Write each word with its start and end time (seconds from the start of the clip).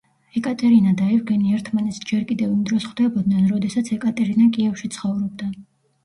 ეკატერინა 0.39 0.91
და 0.99 1.09
ევგენი 1.15 1.51
ერთმანეთს 1.57 1.99
ჯერ 2.11 2.23
კიდევ 2.31 2.47
იმ 2.55 2.63
დროს 2.69 2.87
ხვდებოდნენ, 2.91 3.43
როდესაც 3.51 3.91
ეკატერინა 3.97 4.47
კიევში 4.57 4.91
ცხოვრობდა. 4.97 5.51